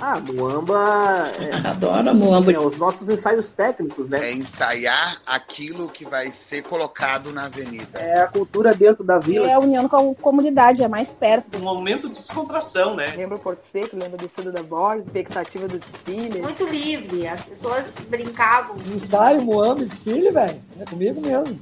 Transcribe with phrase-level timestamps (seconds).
[0.00, 1.30] Ah, Muamba.
[1.38, 2.52] É, Adoro Muamba.
[2.52, 4.18] É, os nossos ensaios técnicos, né?
[4.28, 8.00] É ensaiar aquilo que vai ser colocado na avenida.
[8.00, 9.46] É a cultura dentro da vila.
[9.46, 11.58] É a união com a comunidade, é mais perto.
[11.58, 13.06] Um momento de descontração, né?
[13.16, 16.42] Lembra o Porto Seco, lembra do Sul da Borges, expectativa do desfile.
[16.42, 18.74] Muito livre, as pessoas brincavam.
[18.92, 20.60] Ensaio, Muamba, desfile, velho.
[20.80, 21.58] É comigo mesmo.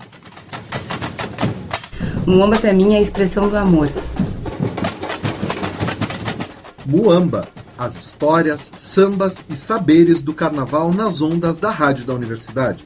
[2.27, 3.89] Muamba pra mim é a expressão do amor.
[6.87, 7.47] Muamba
[7.83, 12.85] as histórias, sambas e saberes do carnaval nas ondas da Rádio da Universidade.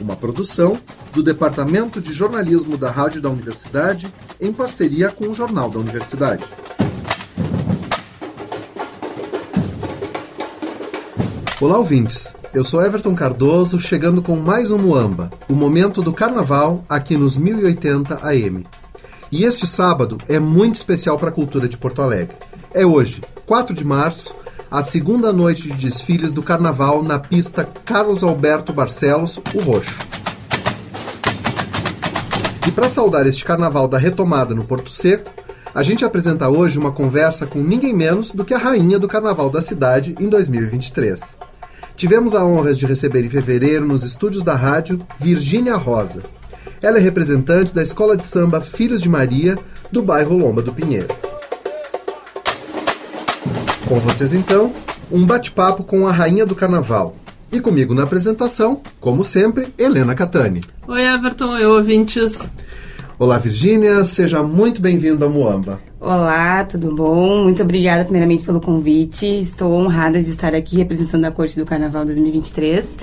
[0.00, 0.78] Uma produção
[1.12, 4.10] do Departamento de Jornalismo da Rádio da Universidade
[4.40, 6.42] em parceria com o Jornal da Universidade.
[11.60, 12.34] Olá, ouvintes.
[12.54, 17.36] Eu sou Everton Cardoso, chegando com mais um Muamba, o momento do carnaval aqui nos
[17.36, 18.64] 1080 AM.
[19.30, 22.36] E este sábado é muito especial para a cultura de Porto Alegre.
[22.72, 24.34] É hoje, 4 de março,
[24.70, 29.96] a segunda noite de desfiles do Carnaval na pista Carlos Alberto Barcelos, o Roxo.
[32.68, 35.30] E para saudar este Carnaval da retomada no Porto Seco,
[35.74, 39.50] a gente apresenta hoje uma conversa com ninguém menos do que a rainha do Carnaval
[39.50, 41.36] da cidade em 2023.
[41.96, 46.22] Tivemos a honra de receber em fevereiro nos estúdios da rádio Virgínia Rosa,
[46.82, 49.58] ela é representante da Escola de Samba Filhos de Maria,
[49.90, 51.08] do bairro Lomba do Pinheiro.
[53.86, 54.72] Com vocês então,
[55.10, 57.14] um bate-papo com a rainha do carnaval.
[57.52, 60.60] E comigo na apresentação, como sempre, Helena Catani.
[60.88, 62.50] Oi, Everton, oi, ouvintes.
[63.18, 65.80] Olá, Virgínia, seja muito bem-vinda ao Moamba.
[66.00, 67.44] Olá, tudo bom?
[67.44, 69.24] Muito obrigada, primeiramente, pelo convite.
[69.24, 72.96] Estou honrada de estar aqui representando a Corte do Carnaval 2023.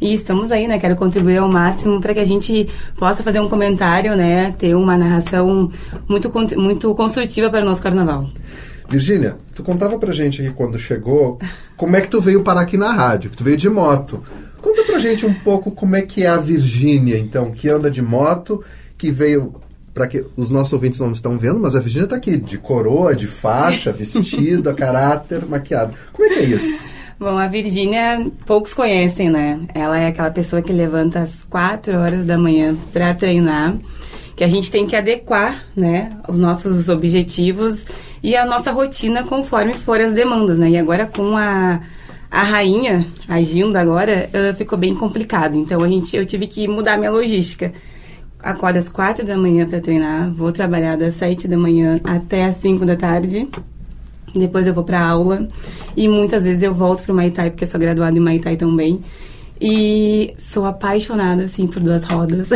[0.00, 0.78] E estamos aí, né?
[0.78, 4.54] Quero contribuir ao máximo para que a gente possa fazer um comentário, né?
[4.58, 5.70] Ter uma narração
[6.08, 8.28] muito, muito construtiva para o nosso carnaval.
[8.88, 11.38] Virgínia, tu contava pra gente aqui quando chegou
[11.76, 14.22] como é que tu veio parar aqui na rádio, que tu veio de moto.
[14.62, 18.02] Conta pra gente um pouco como é que é a Virgínia, então, que anda de
[18.02, 18.64] moto,
[18.96, 19.54] que veio
[19.98, 23.16] para que os nossos ouvintes não estão vendo, mas a Virgínia está aqui de coroa,
[23.16, 25.92] de faixa, vestida, caráter, maquiada.
[26.12, 26.80] Como é que é isso?
[27.18, 29.58] Bom, a Virgínia poucos conhecem, né?
[29.74, 33.76] Ela é aquela pessoa que levanta às quatro horas da manhã para treinar,
[34.36, 37.84] que a gente tem que adequar, né, os nossos objetivos
[38.22, 40.70] e a nossa rotina conforme forem as demandas, né?
[40.70, 41.80] E agora com a
[42.30, 45.56] a rainha agindo agora, ficou bem complicado.
[45.56, 47.72] Então a gente, eu tive que mudar minha logística.
[48.40, 52.56] Acordo às quatro da manhã para treinar, vou trabalhar das sete da manhã até às
[52.56, 53.48] cinco da tarde
[54.34, 55.46] depois eu vou para aula
[55.96, 59.02] e muitas vezes eu volto para o Maitai porque eu sou graduada em Maitai também.
[59.60, 62.48] E sou apaixonada, assim, por duas rodas.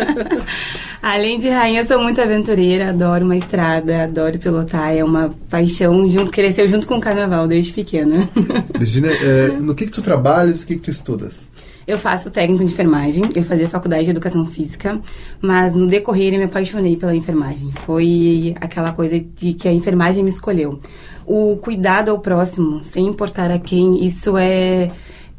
[1.00, 6.30] Além de rainha, sou muito aventureira, adoro uma estrada, adoro pilotar, é uma paixão, junto,
[6.30, 8.28] cresceu junto com o carnaval desde pequena.
[8.78, 11.50] Virginia, é, no que que tu trabalhas, o que que tu estudas?
[11.90, 15.00] Eu faço técnico de enfermagem, eu fazia faculdade de educação física,
[15.42, 17.72] mas no decorrer eu me apaixonei pela enfermagem.
[17.84, 20.78] Foi aquela coisa de que a enfermagem me escolheu.
[21.26, 24.92] O cuidado ao próximo, sem importar a quem, isso é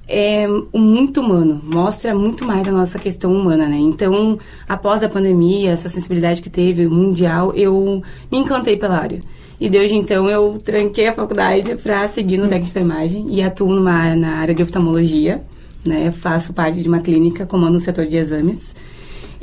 [0.06, 3.78] é muito humano, mostra muito mais a nossa questão humana, né?
[3.78, 4.38] Então,
[4.68, 9.22] após a pandemia, essa sensibilidade que teve mundial, eu me encantei pela área.
[9.58, 13.74] E desde então eu tranquei a faculdade para seguir no técnico de enfermagem e atuo
[13.74, 15.42] numa, na área de oftalmologia
[15.86, 16.12] né?
[16.12, 18.76] Faço parte de uma clínica, comando o setor de exames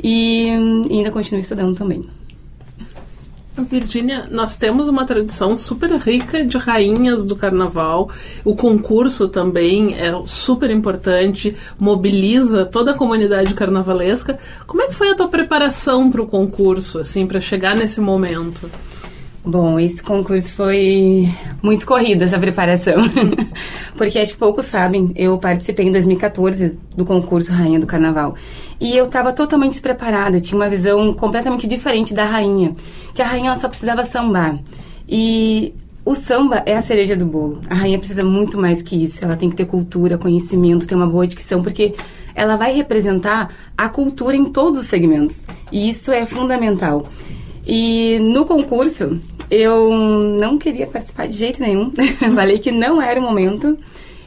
[0.01, 0.49] e
[0.89, 2.05] ainda continuo estudando também.
[3.63, 8.09] Virgínia, nós temos uma tradição super rica de rainhas do carnaval.
[8.43, 14.39] O concurso também é super importante, mobiliza toda a comunidade carnavalesca.
[14.65, 18.69] Como é que foi a tua preparação para o concurso, assim, para chegar nesse momento?
[19.49, 21.27] Bom, esse concurso foi
[21.59, 22.97] muito corrido, essa preparação.
[23.97, 28.35] Porque acho que poucos sabem, eu participei em 2014 do concurso Rainha do Carnaval.
[28.79, 32.75] E eu estava totalmente despreparada, tinha uma visão completamente diferente da rainha.
[33.15, 34.59] Que a rainha só precisava sambar.
[35.07, 35.73] E
[36.05, 37.59] o samba é a cereja do bolo.
[37.71, 39.25] A rainha precisa muito mais que isso.
[39.25, 41.95] Ela tem que ter cultura, conhecimento, ter uma boa dicção, porque
[42.35, 45.41] ela vai representar a cultura em todos os segmentos.
[45.71, 47.07] E isso é fundamental.
[47.65, 49.19] E no concurso,
[49.49, 51.91] eu não queria participar de jeito nenhum.
[52.35, 53.77] Falei que não era o momento.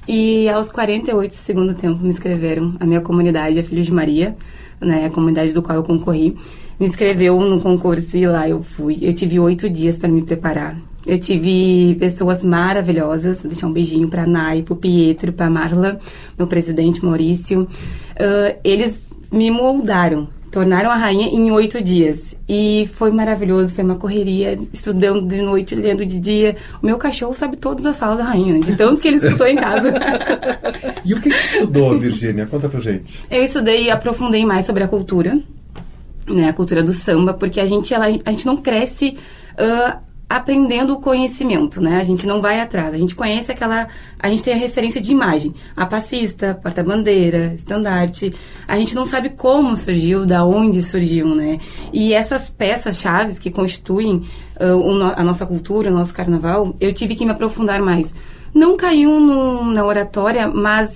[0.07, 2.75] E aos 48 segundo tempo me inscreveram.
[2.81, 4.37] A minha comunidade, a Filhos de Maria,
[4.81, 6.37] né, a comunidade do qual eu concorri,
[6.79, 8.99] me inscreveu no concurso e lá eu fui.
[9.01, 10.77] Eu tive oito dias para me preparar.
[11.07, 13.43] Eu tive pessoas maravilhosas.
[13.43, 15.99] Vou deixar um beijinho para Nai, para Pietro, para Marla,
[16.37, 17.63] meu presidente Maurício.
[17.63, 22.37] Uh, eles me moldaram tornaram a rainha em oito dias.
[22.46, 26.56] E foi maravilhoso, foi uma correria, estudando de noite, lendo de dia.
[26.82, 29.56] O meu cachorro sabe todas as falas da rainha, de tantos que ele escutou em
[29.56, 29.93] casa.
[31.04, 32.46] E o que, que tu estudou, Virgínia?
[32.46, 33.25] Conta pra gente.
[33.31, 35.38] Eu estudei e aprofundei mais sobre a cultura,
[36.28, 39.16] né, a cultura do samba, porque a gente, ela, a gente não cresce
[39.56, 39.99] ah,
[40.37, 41.99] aprendendo o conhecimento, né?
[42.00, 42.94] A gente não vai atrás.
[42.94, 43.87] A gente conhece aquela,
[44.19, 48.32] a gente tem a referência de imagem, a passista, porta-bandeira, estandarte.
[48.67, 51.58] A gente não sabe como surgiu, da onde surgiu, né?
[51.93, 54.23] E essas peças chaves que constituem
[54.61, 58.14] ah, no- a nossa cultura, o nosso carnaval, eu tive que me aprofundar mais.
[58.55, 60.90] Não caiu no- na oratória, mas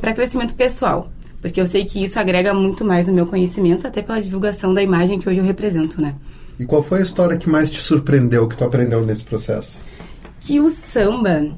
[0.00, 1.10] para crescimento pessoal.
[1.40, 4.82] Porque eu sei que isso agrega muito mais no meu conhecimento, até pela divulgação da
[4.82, 6.14] imagem que hoje eu represento, né?
[6.58, 9.82] E qual foi a história que mais te surpreendeu, que tu aprendeu nesse processo?
[10.40, 11.50] Que o samba,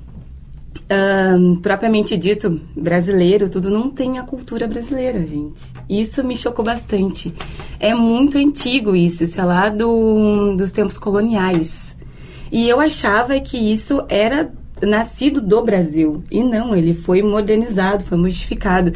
[0.90, 5.60] ahn, propriamente dito, brasileiro, tudo não tem a cultura brasileira, gente.
[5.88, 7.32] Isso me chocou bastante.
[7.78, 11.96] É muito antigo isso, isso é lá do, dos tempos coloniais.
[12.50, 14.50] E eu achava que isso era
[14.82, 16.22] nascido do Brasil.
[16.30, 18.92] E não, ele foi modernizado, foi modificado.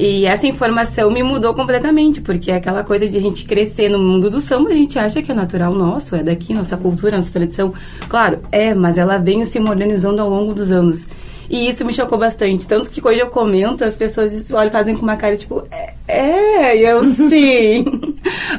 [0.00, 3.98] E essa informação me mudou completamente, porque é aquela coisa de a gente crescer no
[3.98, 7.32] mundo do samba, a gente acha que é natural nosso, é daqui, nossa cultura, nossa
[7.32, 7.74] tradição.
[8.08, 11.04] Claro, é, mas ela vem se modernizando ao longo dos anos.
[11.48, 12.66] E isso me chocou bastante.
[12.66, 15.94] Tanto que hoje eu comento, as pessoas olham e fazem com uma cara tipo, é,
[16.06, 17.84] é, eu sim.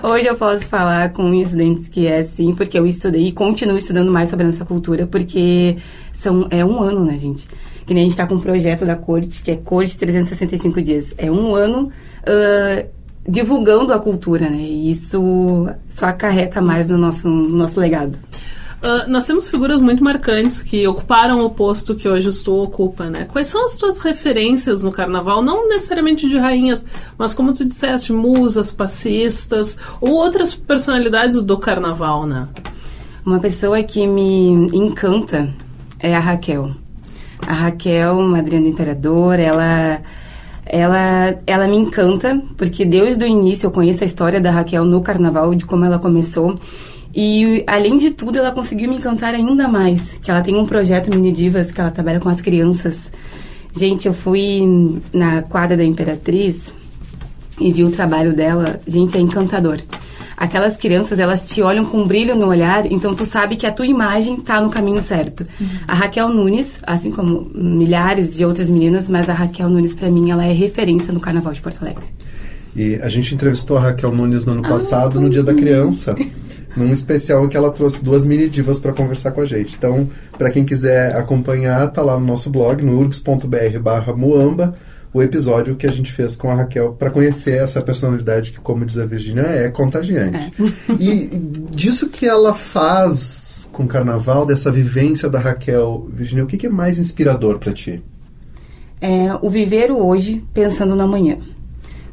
[0.01, 3.31] hoje eu posso falar com unhas e dentes que é sim, porque eu estudei e
[3.31, 5.77] continuo estudando mais sobre a nossa cultura, porque
[6.13, 7.47] são, é um ano, né, gente?
[7.85, 11.13] Que nem a gente tá com um projeto da corte, que é Corte 365 Dias.
[11.17, 11.91] É um ano
[12.25, 12.85] ah,
[13.27, 14.57] divulgando a cultura, né?
[14.57, 18.17] E isso só acarreta mais no nosso, no nosso legado.
[18.81, 23.25] Ah, nós temos figuras muito marcantes que ocuparam o posto que hoje tu ocupa, né?
[23.25, 25.41] Quais são as tuas referências no carnaval?
[25.41, 26.85] Não necessariamente de rainhas,
[27.17, 32.47] mas como tu disseste, musas, passistas ou outras personalidades do carnaval, né?
[33.25, 35.49] Uma pessoa que me encanta
[35.99, 36.71] é a Raquel.
[37.45, 40.01] A Raquel, madrinha do imperador, ela,
[40.65, 45.01] ela, ela me encanta, porque desde o início eu conheço a história da Raquel no
[45.01, 46.55] carnaval, de como ela começou.
[47.13, 50.13] E, além de tudo, ela conseguiu me encantar ainda mais.
[50.21, 53.11] Que ela tem um projeto Mini Divas, que ela trabalha com as crianças.
[53.75, 54.61] Gente, eu fui
[55.13, 56.73] na quadra da Imperatriz
[57.59, 58.79] e vi o trabalho dela.
[58.87, 59.79] Gente, é encantador.
[60.37, 63.85] Aquelas crianças, elas te olham com brilho no olhar, então tu sabe que a tua
[63.85, 65.45] imagem tá no caminho certo.
[65.85, 70.31] A Raquel Nunes, assim como milhares de outras meninas, mas a Raquel Nunes, pra mim,
[70.31, 72.05] ela é referência no Carnaval de Porto Alegre.
[72.73, 76.15] E a gente entrevistou a Raquel Nunes no ano passado, no Dia da Criança,
[76.75, 79.75] num especial em que ela trouxe duas mini divas para conversar com a gente.
[79.75, 84.75] Então, para quem quiser acompanhar, tá lá no nosso blog, no urgs.br/muamba,
[85.13, 88.85] o episódio que a gente fez com a Raquel para conhecer essa personalidade que, como
[88.85, 90.53] diz a Virginia, é contagiante.
[90.99, 91.37] E
[91.71, 96.67] disso que ela faz com o carnaval, dessa vivência da Raquel, Virginia, o que, que
[96.67, 98.03] é mais inspirador para ti?
[99.01, 101.37] É o viver o hoje pensando no amanhã.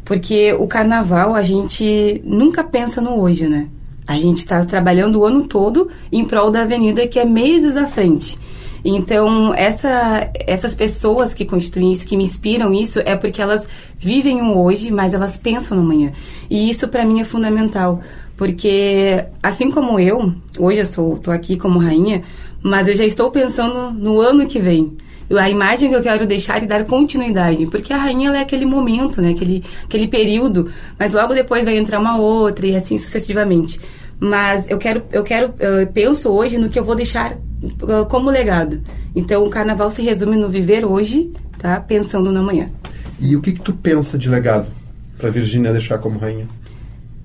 [0.05, 3.69] Porque o carnaval, a gente nunca pensa no hoje, né?
[4.07, 7.87] A gente está trabalhando o ano todo em prol da avenida que é meses à
[7.87, 8.39] frente.
[8.85, 13.67] Então, essa, essas pessoas que constituem isso, que me inspiram isso, é porque elas
[13.99, 16.13] vivem o hoje, mas elas pensam no amanhã.
[16.49, 18.01] E isso para mim é fundamental,
[18.37, 22.23] porque assim como eu, hoje eu tô aqui como rainha,
[22.63, 24.97] mas eu já estou pensando no ano que vem.
[25.31, 29.21] A imagem que eu quero deixar e dar continuidade, porque a rainha é aquele momento,
[29.21, 33.81] né, aquele, aquele período, mas logo depois vai entrar uma outra e assim sucessivamente.
[34.19, 38.31] Mas eu quero, eu quero, eu penso hoje no que eu vou deixar uh, como
[38.31, 38.81] legado.
[39.15, 41.81] Então o carnaval se resume no viver hoje, tá?
[41.81, 42.71] Pensando no amanhã.
[43.21, 44.71] E o que, que tu pensa de legado
[45.19, 46.47] para Virginia deixar como rainha?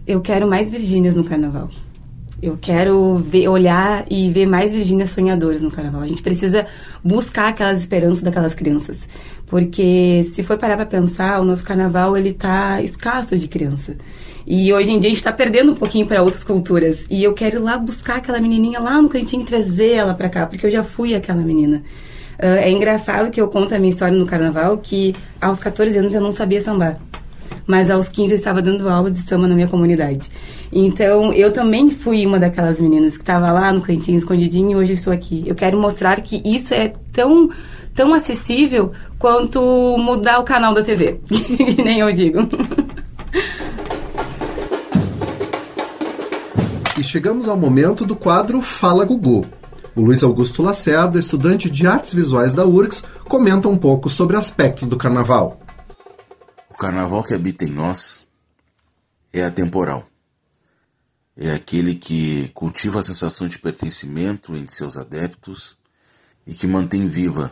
[0.05, 1.69] Eu quero mais Virgínias no carnaval.
[2.41, 6.01] Eu quero ver, olhar e ver mais Virgínias sonhadoras no carnaval.
[6.01, 6.65] A gente precisa
[7.03, 9.07] buscar aquelas esperanças daquelas crianças.
[9.45, 13.95] Porque se for parar para pensar, o nosso carnaval ele tá escasso de criança.
[14.47, 17.05] E hoje em dia a gente está perdendo um pouquinho para outras culturas.
[17.11, 20.29] E eu quero ir lá buscar aquela menininha lá no cantinho e trazer ela para
[20.29, 21.83] cá, porque eu já fui aquela menina.
[22.39, 26.15] Uh, é engraçado que eu conto a minha história no carnaval que aos 14 anos
[26.15, 26.99] eu não sabia sambar.
[27.67, 30.29] Mas aos 15 eu estava dando aula de samba na minha comunidade.
[30.71, 34.93] Então eu também fui uma daquelas meninas que estava lá no cantinho escondidinho e hoje
[34.93, 35.43] estou aqui.
[35.45, 37.49] Eu quero mostrar que isso é tão
[37.93, 39.61] tão acessível quanto
[39.97, 41.19] mudar o canal da TV.
[41.83, 42.39] nem eu digo.
[46.99, 49.45] E chegamos ao momento do quadro Fala Gugu.
[49.95, 54.87] O Luiz Augusto Lacerda, estudante de artes visuais da URGS, comenta um pouco sobre aspectos
[54.87, 55.59] do carnaval.
[56.81, 58.25] O carnaval que habita em nós
[59.31, 60.09] é atemporal.
[61.37, 65.77] É aquele que cultiva a sensação de pertencimento entre seus adeptos
[66.43, 67.51] e que mantém viva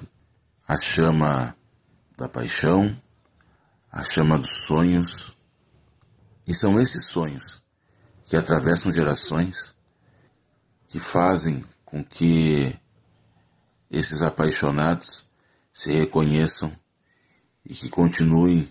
[0.68, 1.56] a chama
[2.18, 3.00] da paixão,
[3.92, 5.38] a chama dos sonhos.
[6.48, 7.62] E são esses sonhos
[8.26, 9.76] que atravessam gerações
[10.88, 12.76] que fazem com que
[13.92, 15.30] esses apaixonados
[15.72, 16.76] se reconheçam
[17.64, 18.68] e que continuem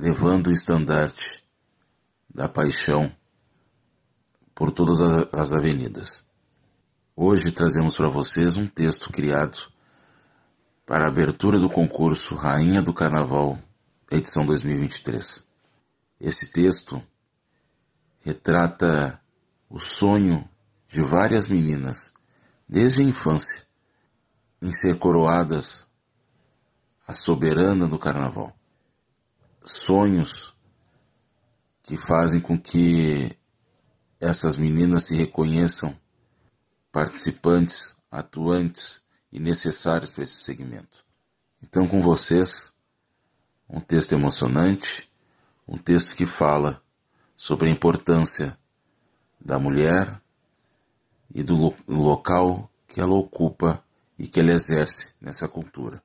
[0.00, 1.44] levando o estandarte
[2.34, 3.14] da paixão
[4.54, 6.24] por todas as avenidas.
[7.14, 9.58] Hoje trazemos para vocês um texto criado
[10.86, 13.58] para a abertura do concurso Rainha do Carnaval,
[14.10, 15.46] edição 2023.
[16.18, 17.02] Esse texto
[18.20, 19.20] retrata
[19.68, 20.48] o sonho
[20.88, 22.14] de várias meninas,
[22.66, 23.66] desde a infância,
[24.62, 25.86] em ser coroadas
[27.06, 28.56] a soberana do carnaval.
[29.70, 30.54] Sonhos
[31.82, 33.36] que fazem com que
[34.20, 35.96] essas meninas se reconheçam
[36.92, 41.04] participantes, atuantes e necessários para esse segmento.
[41.62, 42.72] Então, com vocês,
[43.68, 45.10] um texto emocionante,
[45.66, 46.82] um texto que fala
[47.36, 48.58] sobre a importância
[49.40, 50.20] da mulher
[51.32, 53.82] e do lo local que ela ocupa
[54.18, 56.02] e que ela exerce nessa cultura.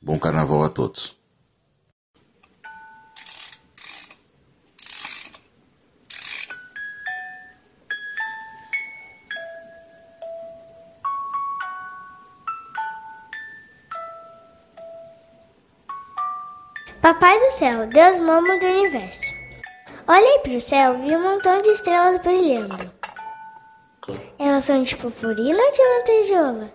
[0.00, 1.19] Bom carnaval a todos.
[17.10, 19.34] Papai do céu, Deus mamo do universo.
[20.06, 22.88] Olhei para o céu e vi um montão de estrelas brilhando.
[24.38, 26.70] Elas são de purpurina ou de lantejoula?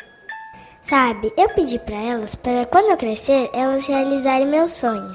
[0.82, 5.14] Sabe, eu pedi para elas para quando eu crescer elas realizarem meu sonho.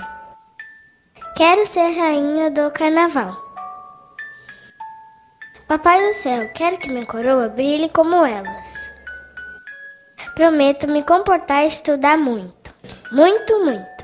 [1.37, 3.37] Quero ser rainha do carnaval.
[5.69, 8.67] Papai do céu, quero que minha coroa brilhe como elas.
[10.35, 12.75] Prometo me comportar e estudar muito.
[13.13, 14.00] Muito, muito.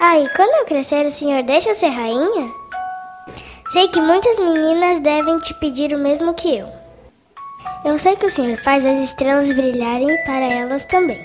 [0.00, 2.52] Aí, quando eu crescer, o senhor deixa eu ser rainha?
[3.72, 6.68] Sei que muitas meninas devem te pedir o mesmo que eu.
[7.84, 11.20] Eu sei que o senhor faz as estrelas brilharem para elas também.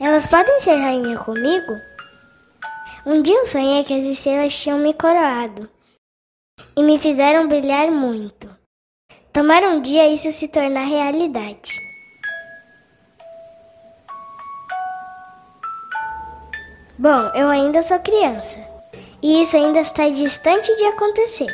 [0.00, 1.72] Elas podem ser rainha comigo?
[3.04, 5.68] Um dia eu sonhei que as estrelas tinham me coroado
[6.74, 8.48] e me fizeram brilhar muito.
[9.34, 11.83] Tomara um dia isso se tornar realidade.
[16.96, 18.60] Bom, eu ainda sou criança
[19.20, 21.48] e isso ainda está distante de acontecer.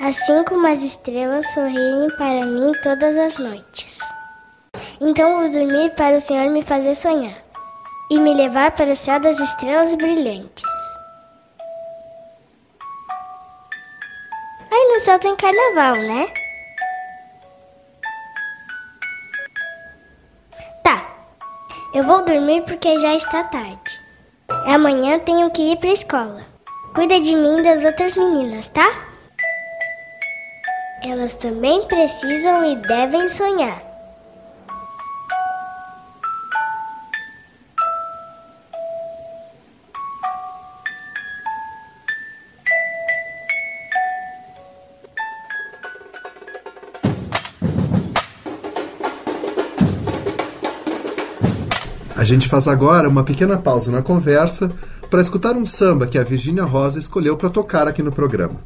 [0.00, 3.98] Assim como as estrelas sorriem para mim todas as noites.
[5.00, 7.38] Então vou dormir para o Senhor me fazer sonhar
[8.10, 10.64] e me levar para o céu das estrelas brilhantes.
[14.70, 16.26] Aí no céu tem carnaval, né?
[21.92, 24.00] Eu vou dormir porque já está tarde.
[24.64, 26.46] Amanhã tenho que ir para a escola.
[26.94, 28.88] Cuida de mim e das outras meninas, tá?
[31.02, 33.89] Elas também precisam e devem sonhar.
[52.30, 54.70] Gente faz agora uma pequena pausa na conversa
[55.10, 58.56] para escutar um samba que a Virgínia Rosa escolheu para tocar aqui no programa.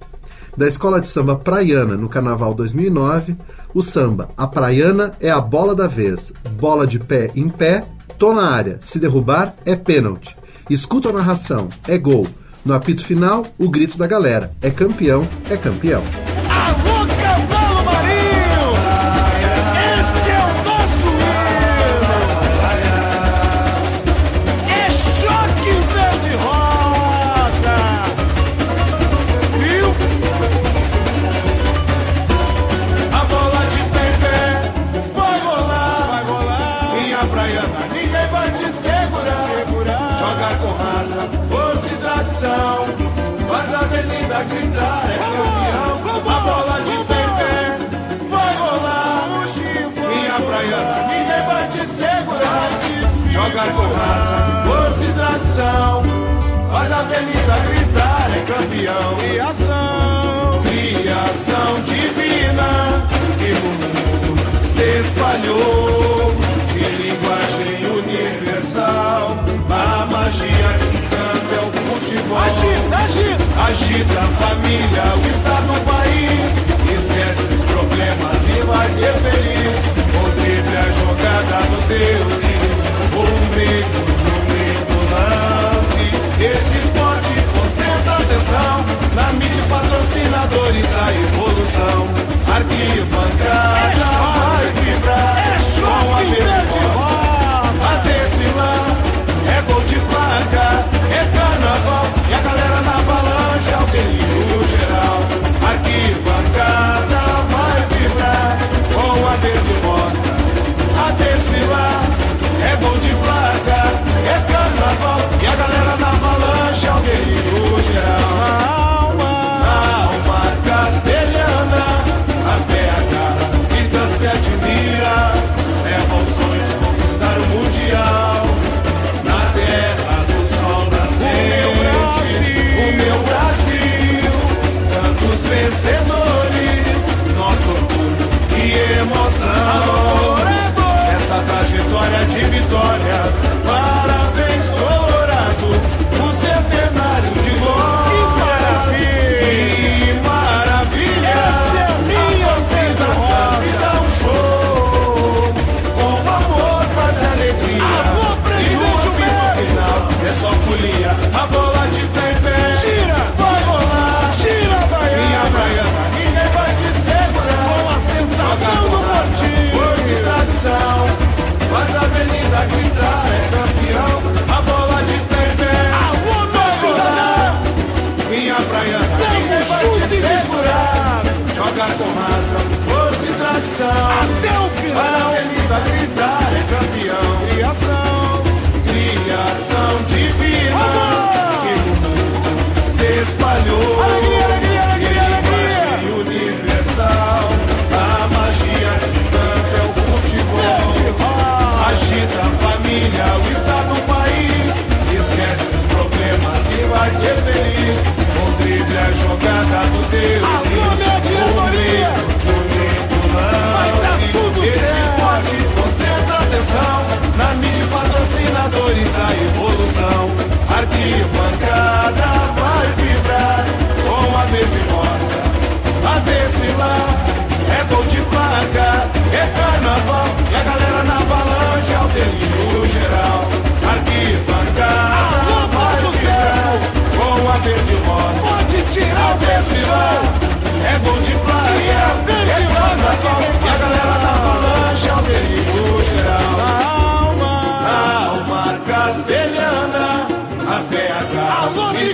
[0.56, 3.36] Da Escola de Samba Praiana no Carnaval 2009,
[3.72, 7.84] o samba A Praiana é a bola da vez, bola de pé em pé,
[8.18, 10.36] tô na área, se derrubar é pênalti.
[10.68, 12.26] Escuta a narração, é gol.
[12.64, 16.02] No apito final, o grito da galera, é campeão, é campeão.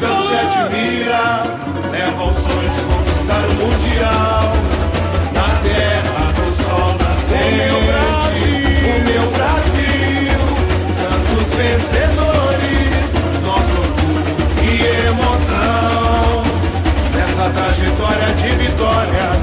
[0.00, 1.44] Tanto se admira,
[1.90, 4.52] leva o sonho de conquistar o mundial.
[5.34, 8.08] Na terra do sol nascente,
[8.84, 10.40] o meu Brasil,
[11.02, 13.08] tantos vencedores,
[13.44, 14.74] nosso orgulho e
[15.08, 16.44] emoção.
[17.14, 19.40] Nessa trajetória de vitórias,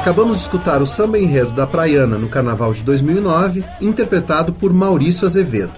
[0.00, 5.26] Acabamos de escutar o samba enredo da Praiana no Carnaval de 2009, interpretado por Maurício
[5.26, 5.74] Azevedo.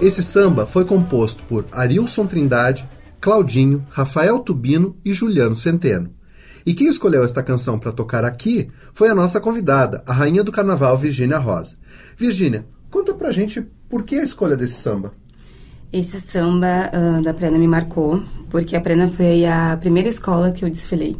[0.00, 2.88] Esse samba foi composto por Arilson Trindade,
[3.20, 6.10] Claudinho, Rafael Tubino e Juliano Centeno.
[6.64, 10.50] E quem escolheu esta canção para tocar aqui foi a nossa convidada, a rainha do
[10.50, 11.76] carnaval, Virgínia Rosa.
[12.16, 15.12] Virgínia, conta pra gente por que a escolha desse samba.
[15.92, 20.64] Esse samba ah, da Prena me marcou, porque a Prena foi a primeira escola que
[20.64, 21.18] eu desfilei.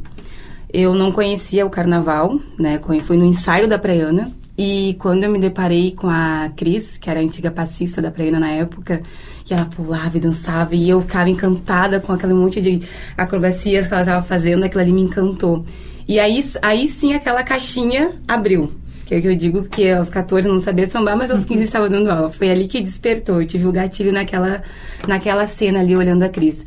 [0.72, 2.78] Eu não conhecia o carnaval, né?
[3.04, 4.32] Fui no ensaio da Praiana.
[4.56, 8.40] E quando eu me deparei com a Cris, que era a antiga passista da Praiana
[8.40, 9.00] na época,
[9.44, 12.82] que ela pulava e dançava, e eu ficava encantada com aquele monte de
[13.16, 15.64] acrobacias que ela estava fazendo, aquilo ali me encantou.
[16.08, 18.72] E aí, aí sim aquela caixinha abriu.
[19.06, 21.62] Que é que eu digo que aos 14 eu não sabia sambar, mas aos 15
[21.62, 22.28] estava dando aula.
[22.28, 23.40] Foi ali que despertou.
[23.40, 24.62] Eu tive o gatilho naquela,
[25.06, 26.66] naquela cena ali, olhando a Cris.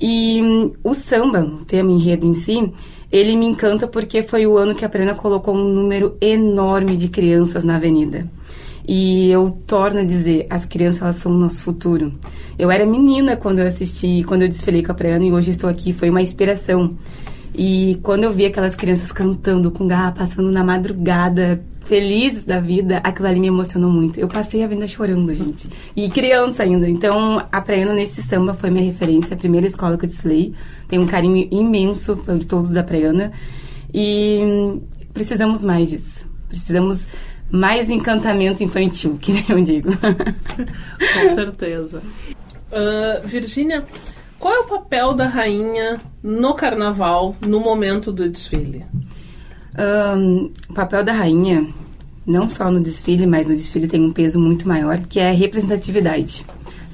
[0.00, 2.72] E hum, o samba, o tema enredo em si,
[3.10, 7.08] ele me encanta porque foi o ano que a Prena colocou um número enorme de
[7.08, 8.28] crianças na avenida.
[8.88, 12.12] E eu torno a dizer, as crianças elas são o nosso futuro.
[12.58, 15.68] Eu era menina quando eu assisti, quando eu desfilei com a Praiana e hoje estou
[15.68, 16.96] aqui, foi uma inspiração.
[17.54, 22.98] E quando eu vi aquelas crianças cantando com garra, passando na madrugada, felizes da vida,
[22.98, 24.18] aquilo ali me emocionou muito.
[24.18, 25.68] Eu passei a vida chorando, gente.
[25.94, 26.88] E criança ainda.
[26.88, 30.52] Então, a Praiana nesse samba foi minha referência, a primeira escola que eu desfilei.
[30.88, 33.32] Tenho um carinho imenso por todos da Praiana.
[33.94, 34.82] E hum,
[35.14, 36.26] precisamos mais disso.
[36.48, 37.00] Precisamos
[37.50, 39.90] mais encantamento infantil, que nem eu digo.
[39.96, 42.02] Com certeza.
[42.72, 43.84] Uh, Virgínia,
[44.38, 48.84] qual é o papel da rainha no carnaval, no momento do desfile?
[49.78, 51.66] Um, o papel da rainha,
[52.26, 55.32] não só no desfile, mas no desfile tem um peso muito maior, que é a
[55.32, 56.44] representatividade.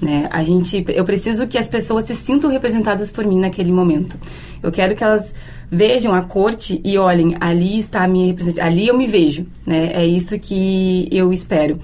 [0.01, 0.29] Né?
[0.33, 4.19] A gente, eu preciso que as pessoas se sintam representadas por mim naquele momento.
[4.61, 5.33] Eu quero que elas
[5.71, 9.91] vejam a corte e olhem, ali está a minha representação, ali eu me vejo, né?
[9.95, 11.79] É isso que eu espero.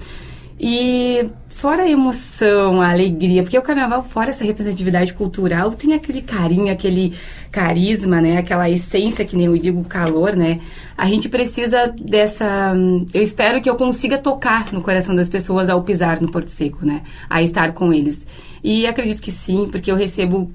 [0.59, 1.25] E
[1.59, 6.71] fora a emoção, a alegria, porque o carnaval, fora essa representatividade cultural, tem aquele carinho,
[6.71, 7.13] aquele
[7.51, 8.37] carisma, né?
[8.37, 10.61] Aquela essência, que nem eu digo, calor, né?
[10.97, 12.73] A gente precisa dessa.
[13.13, 16.85] Eu espero que eu consiga tocar no coração das pessoas ao pisar no Porto Seco,
[16.85, 17.01] né?
[17.29, 18.25] A estar com eles.
[18.63, 20.51] E acredito que sim, porque eu recebo,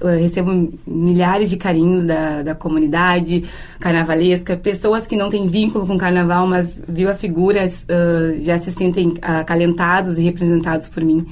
[0.00, 3.44] eu recebo milhares de carinhos da, da comunidade
[3.80, 8.70] carnavalesca, pessoas que não têm vínculo com carnaval, mas viu a figura, uh, já se
[8.72, 11.26] sentem acalentados e representados por mim.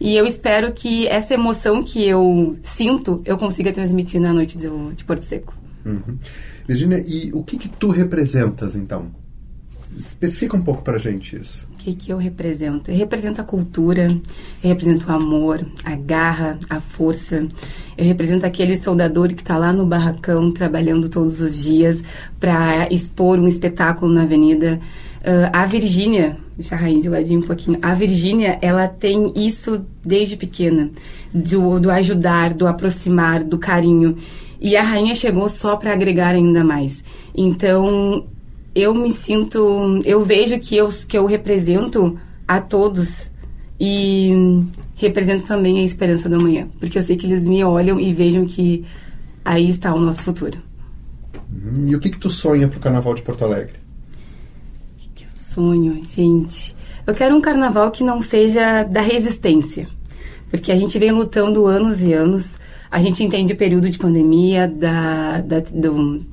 [0.00, 4.92] E eu espero que essa emoção que eu sinto, eu consiga transmitir na noite do,
[4.94, 5.54] de Porto Seco.
[5.84, 6.18] Uhum.
[6.66, 9.10] Virginia, e o que, que tu representas, então?
[9.96, 11.67] Especifica um pouco pra gente isso.
[11.78, 12.90] Que, que eu represento?
[12.90, 14.08] Eu represento a cultura,
[14.62, 17.46] eu represento o amor, a garra, a força.
[17.96, 22.02] Eu represento aquele soldador que está lá no barracão trabalhando todos os dias
[22.40, 24.80] para expor um espetáculo na avenida.
[25.20, 27.78] Uh, a Virgínia, deixa a rainha de ladinho um pouquinho.
[27.80, 30.90] A Virgínia, ela tem isso desde pequena,
[31.32, 34.16] do, do ajudar, do aproximar, do carinho.
[34.60, 37.04] E a rainha chegou só para agregar ainda mais.
[37.36, 38.26] Então,
[38.80, 43.30] eu me sinto, eu vejo que eu, que eu represento a todos
[43.80, 44.62] e
[44.96, 48.44] represento também a esperança da manhã, porque eu sei que eles me olham e vejam
[48.44, 48.84] que
[49.44, 50.58] aí está o nosso futuro.
[51.52, 51.88] Uhum.
[51.88, 53.74] E o que que tu sonha pro Carnaval de Porto Alegre?
[54.92, 56.76] O que, que eu sonho, gente?
[57.06, 59.88] Eu quero um carnaval que não seja da resistência,
[60.50, 62.58] porque a gente vem lutando anos e anos.
[62.90, 66.24] A gente entende o período de pandemia, da, da do,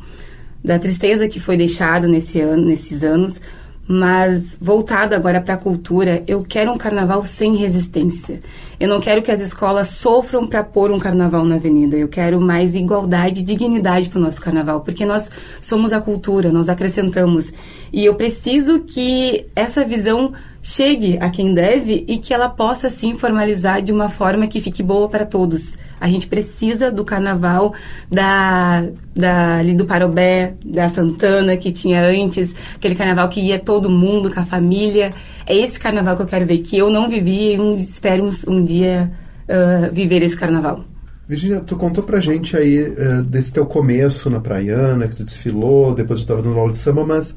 [0.66, 3.40] da tristeza que foi deixado nesse ano, nesses anos,
[3.88, 8.42] mas voltado agora para a cultura, eu quero um carnaval sem resistência.
[8.80, 11.96] Eu não quero que as escolas sofram para pôr um carnaval na avenida.
[11.96, 15.30] Eu quero mais igualdade e dignidade para o nosso carnaval, porque nós
[15.62, 17.54] somos a cultura, nós acrescentamos.
[17.94, 20.34] E eu preciso que essa visão
[20.68, 24.82] chegue a quem deve e que ela possa sim formalizar de uma forma que fique
[24.82, 25.76] boa para todos.
[26.02, 27.76] A gente precisa do carnaval
[28.10, 33.92] da, da ali do Parobé, da Santana que tinha antes, aquele carnaval que ia todo
[33.92, 35.14] mundo com a família.
[35.46, 38.32] É esse carnaval que eu quero ver, que eu não vivi e um, espero um,
[38.52, 39.12] um dia
[39.48, 40.84] uh, viver esse carnaval.
[41.28, 45.94] Virginia, tu contou pra gente aí uh, desse teu começo na Praiana, que tu desfilou,
[45.94, 47.36] depois tu estava no aula de samba, mas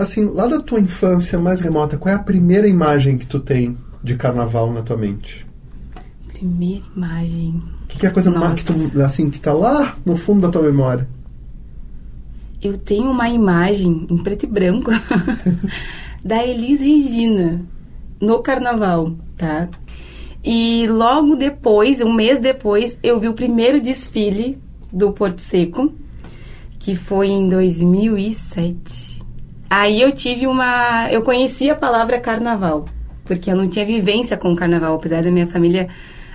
[0.00, 3.76] Assim, lá da tua infância mais remota, qual é a primeira imagem que tu tem
[4.02, 5.46] de carnaval na tua mente?
[6.26, 7.62] Primeira imagem.
[7.82, 10.40] O que, que, é a coisa mais que tu, assim, que tá lá no fundo
[10.40, 11.06] da tua memória?
[12.62, 14.90] Eu tenho uma imagem em preto e branco
[16.24, 17.60] da Elis Regina
[18.18, 19.68] no carnaval, tá?
[20.42, 24.58] E logo depois, um mês depois, eu vi o primeiro desfile
[24.90, 25.92] do Porto Seco,
[26.78, 29.09] que foi em 2007.
[29.70, 31.08] Aí eu tive uma.
[31.12, 32.86] Eu conheci a palavra carnaval,
[33.24, 35.86] porque eu não tinha vivência com carnaval, apesar da minha família.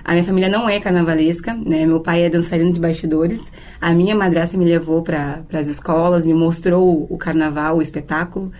[0.02, 1.84] A minha família não é carnavalesca, né?
[1.84, 3.40] Meu pai é dançarino de bastidores.
[3.78, 8.50] A minha madrasta me levou para as escolas, me mostrou o carnaval, o espetáculo.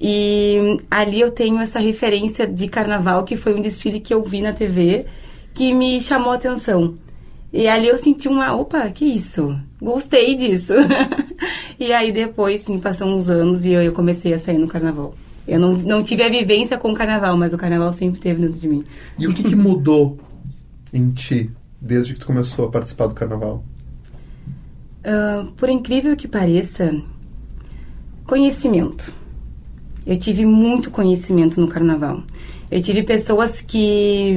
[0.00, 4.40] E ali eu tenho essa referência de carnaval, que foi um desfile que eu vi
[4.40, 5.06] na TV,
[5.54, 6.94] que me chamou a atenção.
[7.56, 9.58] E ali eu senti uma, opa, que isso?
[9.80, 10.74] Gostei disso.
[11.80, 15.14] e aí depois, sim, passou uns anos e eu, eu comecei a sair no carnaval.
[15.48, 18.60] Eu não, não tive a vivência com o carnaval, mas o carnaval sempre teve dentro
[18.60, 18.84] de mim.
[19.18, 20.18] E o que, que mudou
[20.92, 23.64] em ti desde que tu começou a participar do carnaval?
[25.00, 26.94] Uh, por incrível que pareça,
[28.26, 29.14] conhecimento.
[30.06, 32.22] Eu tive muito conhecimento no carnaval.
[32.70, 34.34] Eu tive pessoas que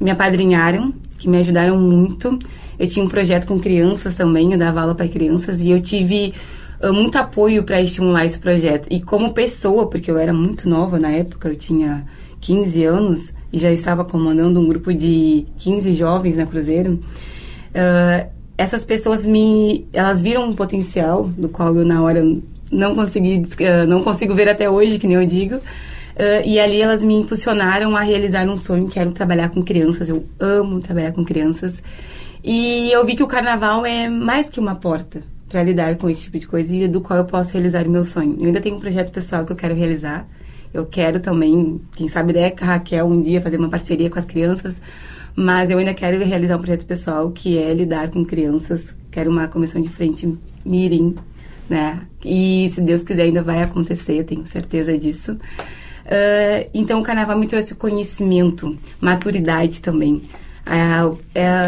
[0.00, 2.38] me apadrinharam, que me ajudaram muito.
[2.78, 6.34] Eu tinha um projeto com crianças também, eu dava aula para crianças e eu tive
[6.82, 8.88] uh, muito apoio para estimular esse projeto.
[8.90, 12.04] E como pessoa, porque eu era muito nova na época, eu tinha
[12.40, 18.84] 15 anos e já estava comandando um grupo de 15 jovens na Cruzeiro, uh, essas
[18.84, 22.22] pessoas me elas viram um potencial do qual eu na hora
[22.72, 25.60] não consegui uh, não consigo ver até hoje que nem eu digo
[26.16, 30.08] uh, e ali elas me impulsionaram a realizar um sonho que era trabalhar com crianças
[30.08, 31.82] eu amo trabalhar com crianças
[32.42, 36.24] e eu vi que o carnaval é mais que uma porta para lidar com esse
[36.24, 38.76] tipo de coisa e do qual eu posso realizar o meu sonho eu ainda tenho
[38.76, 40.28] um projeto pessoal que eu quero realizar
[40.76, 44.18] eu quero também, quem sabe, né, com a Raquel um dia fazer uma parceria com
[44.18, 44.80] as crianças,
[45.34, 48.94] mas eu ainda quero realizar um projeto pessoal que é lidar com crianças.
[49.10, 51.14] Quero uma comissão de frente mirim,
[51.68, 52.02] né?
[52.22, 55.38] E se Deus quiser ainda vai acontecer, tenho certeza disso.
[56.06, 60.22] Uh, então o carnaval me trouxe conhecimento, maturidade também.
[60.66, 61.18] Uh, uh,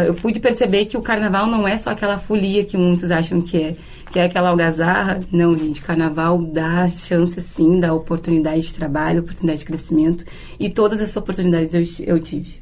[0.07, 3.57] eu pude perceber que o carnaval não é só aquela folia que muitos acham que
[3.57, 3.75] é
[4.11, 5.21] que é aquela algazarra.
[5.31, 10.25] Não, gente, carnaval dá chance sim, dá oportunidade de trabalho, oportunidade de crescimento.
[10.59, 12.61] E todas essas oportunidades eu, eu tive.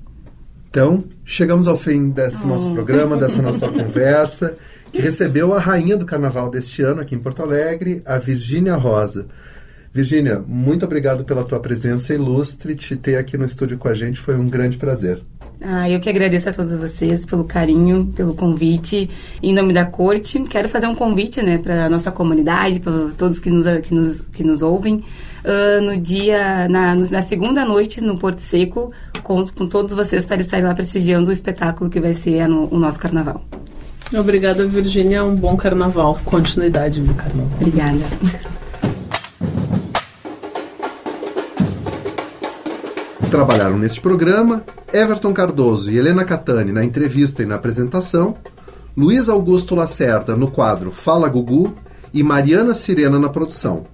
[0.69, 2.49] Então, chegamos ao fim desse oh.
[2.49, 4.57] nosso programa, dessa nossa conversa,
[4.91, 9.27] que recebeu a rainha do carnaval deste ano aqui em Porto Alegre, a Virgínia Rosa.
[9.93, 12.75] Virgínia, muito obrigado pela tua presença ilustre.
[12.75, 15.21] Te ter aqui no estúdio com a gente foi um grande prazer.
[15.59, 19.09] Ah, eu que agradeço a todos vocês pelo carinho, pelo convite.
[19.41, 23.39] Em nome da corte, quero fazer um convite né, para a nossa comunidade, para todos
[23.39, 25.03] que nos, que nos, que nos ouvem.
[25.43, 28.91] Uh, no dia, na, na, segunda noite, no Porto Seco,
[29.23, 32.77] com, com todos vocês para estarem lá prestigiando o espetáculo que vai ser no, o
[32.77, 33.43] nosso carnaval.
[34.13, 35.23] Obrigada, Virgínia.
[35.23, 36.19] Um bom carnaval.
[36.25, 37.49] Continuidade no carnaval.
[37.59, 38.56] Obrigada.
[43.29, 48.37] Trabalharam neste programa Everton Cardoso e Helena Catani na entrevista e na apresentação,
[48.95, 51.73] Luiz Augusto Lacerda no quadro Fala Gugu
[52.13, 53.85] e Mariana Sirena na produção.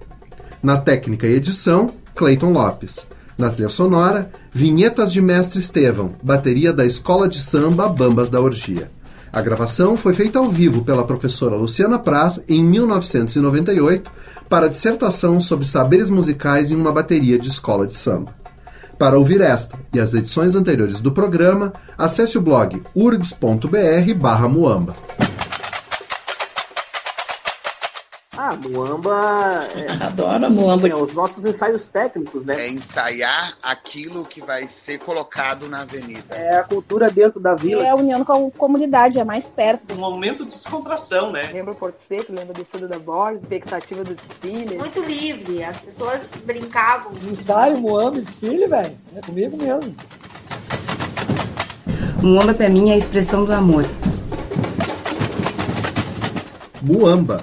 [0.62, 3.08] Na técnica e edição, Clayton Lopes.
[3.36, 8.88] Na trilha sonora, vinhetas de Mestre Estevão, bateria da Escola de Samba Bambas da Orgia.
[9.32, 14.10] A gravação foi feita ao vivo pela professora Luciana Praz em 1998
[14.48, 18.43] para dissertação sobre saberes musicais em uma bateria de escola de samba.
[19.04, 24.94] Para ouvir esta e as edições anteriores do programa, acesse o blog urgs.br/muamba.
[28.54, 29.68] Ah, Muamba.
[29.74, 30.88] É, Adoro Muamba.
[30.88, 32.66] É, os nossos ensaios técnicos, né?
[32.66, 36.34] É ensaiar aquilo que vai ser colocado na avenida.
[36.34, 37.82] É a cultura dentro da vila.
[37.82, 39.94] É a união com a comunidade, é mais perto.
[39.94, 41.50] Um momento de descontração, né?
[41.52, 44.78] Lembra o Porto Seco, lembra do Fundo da Borges, expectativa do desfile.
[44.78, 47.12] Muito livre, as pessoas brincavam.
[47.30, 48.96] Ensaio, Muamba, desfile, velho.
[49.16, 49.94] É comigo mesmo.
[52.22, 53.84] Muamba pra mim é a expressão do amor.
[56.80, 57.42] Muamba